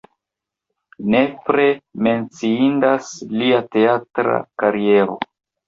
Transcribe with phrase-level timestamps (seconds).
[1.15, 1.67] Nepre
[2.09, 5.23] menciindas lia teatra kariero.